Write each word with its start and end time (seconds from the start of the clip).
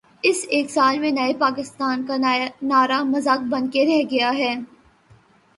اس 0.23 0.45
ایک 0.49 0.69
سال 0.71 0.99
میں 0.99 1.11
نئے 1.11 1.33
پاکستان 1.39 2.05
کا 2.05 2.17
نعرہ 2.61 3.03
مذاق 3.03 3.41
بن 3.49 3.69
کے 3.69 3.85
رہ 3.85 4.01
گیا 4.11 4.31
ہے۔ 4.37 4.53